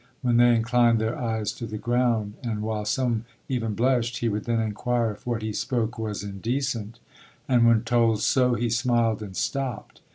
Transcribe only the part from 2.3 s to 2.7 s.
and